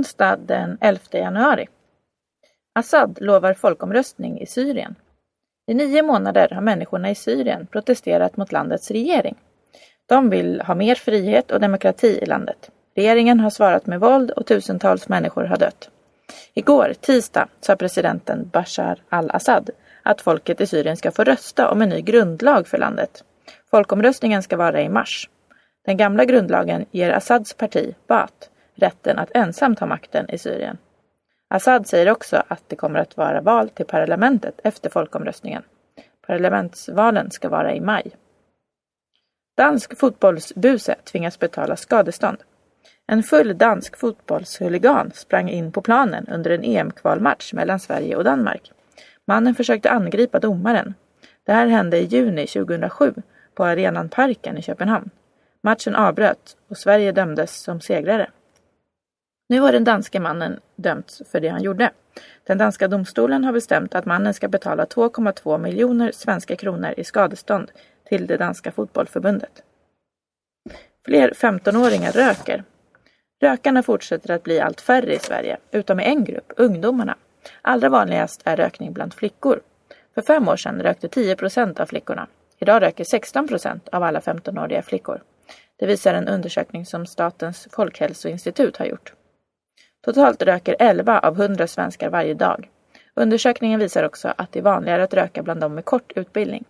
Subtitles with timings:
[0.00, 1.68] onsdag den 11 januari.
[2.74, 4.94] Assad lovar folkomröstning i Syrien.
[5.66, 9.36] I nio månader har människorna i Syrien protesterat mot landets regering.
[10.06, 12.70] De vill ha mer frihet och demokrati i landet.
[12.94, 15.90] Regeringen har svarat med våld och tusentals människor har dött.
[16.54, 19.70] Igår, tisdag, sa presidenten Bashar al-Assad
[20.02, 23.24] att folket i Syrien ska få rösta om en ny grundlag för landet.
[23.70, 25.28] Folkomröstningen ska vara i mars.
[25.84, 28.50] Den gamla grundlagen ger Assads parti, Baath,
[28.80, 30.78] rätten att ensam ta makten i Syrien.
[31.48, 35.62] Assad säger också att det kommer att vara val till parlamentet efter folkomröstningen.
[36.26, 38.10] Parlamentsvalen ska vara i maj.
[39.56, 42.38] Dansk fotbollsbuse tvingas betala skadestånd.
[43.06, 48.72] En full dansk fotbollshuligan sprang in på planen under en EM-kvalmatch mellan Sverige och Danmark.
[49.24, 50.94] Mannen försökte angripa domaren.
[51.44, 53.14] Det här hände i juni 2007
[53.54, 55.10] på arenan Parken i Köpenhamn.
[55.62, 58.30] Matchen avbröts och Sverige dömdes som segrare.
[59.50, 61.90] Nu har den danske mannen dömts för det han gjorde.
[62.46, 67.70] Den danska domstolen har bestämt att mannen ska betala 2,2 miljoner svenska kronor i skadestånd
[68.08, 69.62] till det danska fotbollförbundet.
[71.04, 72.64] Fler 15-åringar röker.
[73.40, 77.16] Rökarna fortsätter att bli allt färre i Sverige, utom i en grupp, ungdomarna.
[77.62, 79.60] Allra vanligast är rökning bland flickor.
[80.14, 82.26] För fem år sedan rökte 10 procent av flickorna.
[82.58, 85.22] Idag röker 16 procent av alla 15-åriga flickor.
[85.78, 89.14] Det visar en undersökning som Statens folkhälsoinstitut har gjort.
[90.04, 92.70] Totalt röker 11 av 100 svenskar varje dag.
[93.14, 96.64] Undersökningen visar också att det är vanligare att röka bland dem med kort utbildning.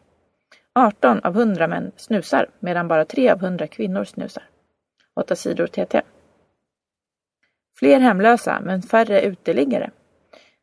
[0.74, 4.42] 18 av 100 män snusar medan bara 3 av 100 kvinnor snusar.
[5.20, 6.02] 8 sidor TT.
[7.78, 9.90] Fler hemlösa men färre uteliggare.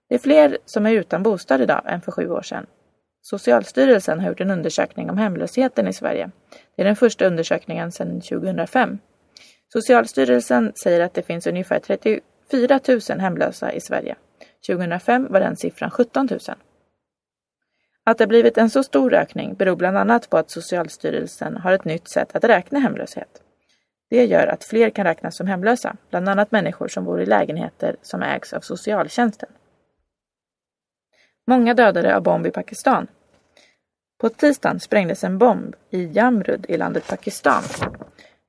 [0.09, 2.65] Det är fler som är utan bostad idag än för sju år sedan.
[3.21, 6.31] Socialstyrelsen har gjort en undersökning om hemlösheten i Sverige.
[6.75, 8.97] Det är den första undersökningen sedan 2005.
[9.73, 11.79] Socialstyrelsen säger att det finns ungefär
[12.51, 14.15] 4 000 hemlösa i Sverige.
[14.67, 16.39] 2005 var den siffran 17 000.
[18.03, 21.85] Att det blivit en så stor ökning beror bland annat på att Socialstyrelsen har ett
[21.85, 23.41] nytt sätt att räkna hemlöshet.
[24.09, 27.95] Det gör att fler kan räknas som hemlösa, bland annat människor som bor i lägenheter
[28.01, 29.49] som ägs av socialtjänsten.
[31.47, 33.07] Många dödade av bomb i Pakistan.
[34.17, 37.63] På tisdagen sprängdes en bomb i Jamrud i landet Pakistan.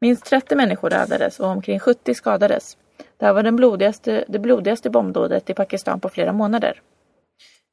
[0.00, 2.76] Minst 30 människor dödades och omkring 70 skadades.
[3.18, 6.82] Det här var den blodigaste, det blodigaste bombdådet i Pakistan på flera månader.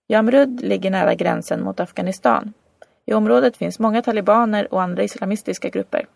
[0.07, 2.53] Jamrud ligger nära gränsen mot Afghanistan.
[3.05, 6.07] I området finns många talibaner och andra islamistiska grupper.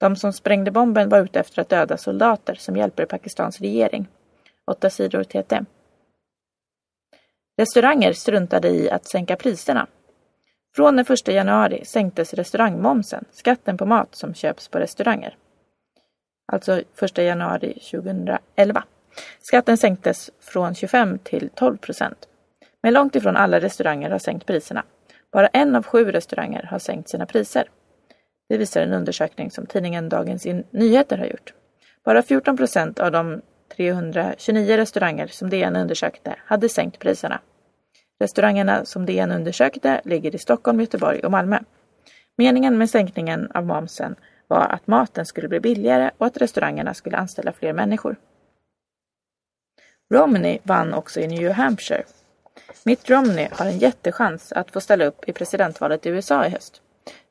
[0.00, 4.08] De som sprängde bomben var ute efter att döda soldater som hjälper Pakistans regering.
[4.70, 5.60] Åtta sidor TT.
[7.58, 9.86] Restauranger struntade i att sänka priserna.
[10.76, 15.36] Från den 1 januari sänktes restaurangmomsen, skatten på mat som köps på restauranger.
[16.52, 18.84] Alltså 1 januari 2011.
[19.40, 22.28] Skatten sänktes från 25 till 12 procent.
[22.82, 24.84] Men långt ifrån alla restauranger har sänkt priserna.
[25.32, 27.68] Bara en av sju restauranger har sänkt sina priser.
[28.48, 31.54] Det visar en undersökning som tidningen Dagens Nyheter har gjort.
[32.04, 33.40] Bara 14 procent av de
[33.76, 37.40] 329 restauranger som DN undersökte hade sänkt priserna.
[38.20, 41.58] Restaurangerna som DN undersökte ligger i Stockholm, Göteborg och Malmö.
[42.36, 44.16] Meningen med sänkningen av momsen
[44.48, 48.16] var att maten skulle bli billigare och att restaurangerna skulle anställa fler människor.
[50.14, 52.04] Romney vann också i New Hampshire.
[52.84, 56.82] Mitt Romney har en jättechans att få ställa upp i presidentvalet i USA i höst.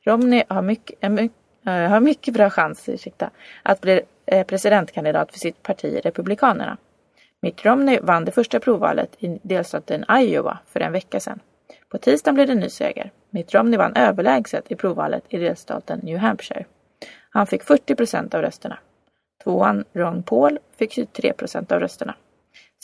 [0.04, 1.36] Romney har mycket, mycket,
[1.66, 3.30] eh, har mycket bra chans ursäkta,
[3.62, 6.76] att bli eh, presidentkandidat för sitt parti Republikanerna.
[7.40, 11.40] Mitt Romney vann det första provvalet i delstaten Iowa för en vecka sedan.
[11.88, 13.10] På tisdagen blev det ny seger.
[13.30, 16.64] Mitt Romney vann överlägset i provvalet i delstaten New Hampshire.
[17.38, 18.78] Han fick 40 procent av rösterna.
[19.44, 22.14] Tvåan Ron Paul fick 23 procent av rösterna.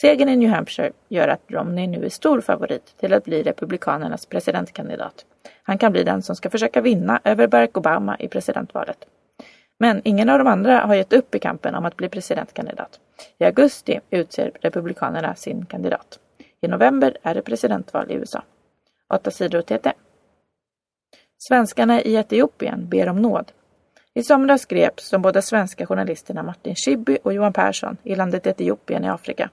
[0.01, 4.27] Segern i New Hampshire gör att Romney nu är stor favorit till att bli Republikanernas
[4.27, 5.25] presidentkandidat.
[5.63, 9.05] Han kan bli den som ska försöka vinna över Barack Obama i presidentvalet.
[9.79, 13.01] Men ingen av de andra har gett upp i kampen om att bli presidentkandidat.
[13.39, 16.19] I augusti utser Republikanerna sin kandidat.
[16.61, 18.43] I november är det presidentval i USA.
[19.15, 19.93] 8 sidor TT.
[21.39, 23.53] Svenskarna i Etiopien ber om nåd.
[24.17, 29.05] I somras greps de båda svenska journalisterna Martin Schibbye och Johan Persson i landet Etiopien
[29.05, 29.51] i Afrika.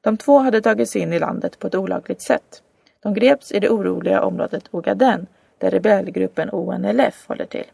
[0.00, 2.62] De två hade tagit sig in i landet på ett olagligt sätt.
[3.02, 5.26] De greps i det oroliga området Ogaden
[5.58, 7.64] där rebellgruppen ONLF håller till.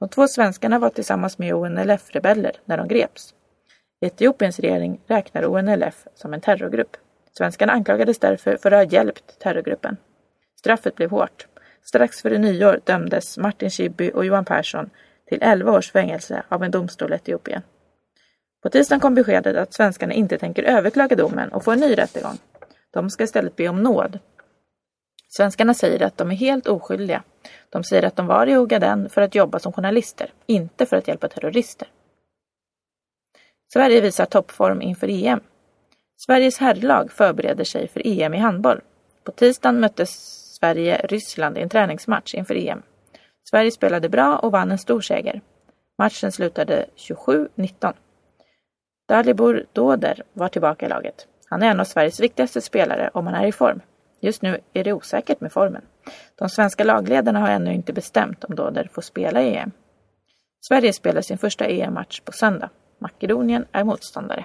[0.00, 3.34] De två svenskarna var tillsammans med ONLF-rebeller när de greps.
[4.00, 6.96] Etiopiens regering räknar ONLF som en terrorgrupp.
[7.38, 9.96] Svenskarna anklagades därför för att ha hjälpt terrorgruppen.
[10.58, 11.46] Straffet blev hårt.
[11.84, 14.90] Strax före nyår dömdes Martin Schibbye och Johan Persson
[15.28, 17.62] till 11 års fängelse av en domstol i Etiopien.
[18.62, 22.38] På tisdagen kom beskedet att svenskarna inte tänker överklaga domen och få en ny rättegång.
[22.90, 24.18] De ska istället be om nåd.
[25.28, 27.22] Svenskarna säger att de är helt oskyldiga.
[27.70, 31.08] De säger att de var i Ogaden för att jobba som journalister, inte för att
[31.08, 31.88] hjälpa terrorister.
[33.72, 35.40] Sverige visar toppform inför EM.
[36.16, 38.80] Sveriges herrlag förbereder sig för EM i handboll.
[39.24, 40.10] På tisdagen möttes
[40.54, 42.82] Sverige Ryssland i en träningsmatch inför EM.
[43.50, 45.40] Sverige spelade bra och vann en stor seger.
[45.98, 47.94] Matchen slutade 27-19.
[49.08, 51.26] Dalibor Doder var tillbaka i laget.
[51.46, 53.80] Han är en av Sveriges viktigaste spelare om han är i form.
[54.20, 55.82] Just nu är det osäkert med formen.
[56.34, 59.70] De svenska lagledarna har ännu inte bestämt om Doder får spela i EM.
[60.60, 62.70] Sverige spelar sin första EM-match på söndag.
[62.98, 64.44] Makedonien är motståndare.